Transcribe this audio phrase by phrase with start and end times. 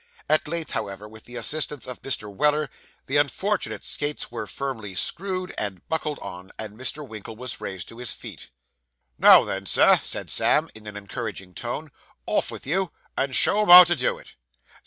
[0.27, 2.27] At length, however, with the assistance of Mr.
[2.33, 2.71] Weller,
[3.05, 7.07] the unfortunate skates were firmly screwed and buckled on, and Mr.
[7.07, 8.49] Winkle was raised to his feet.
[9.19, 11.91] 'Now, then, Sir,' said Sam, in an encouraging tone;
[12.25, 14.33] 'off vith you, and show 'em how to do it.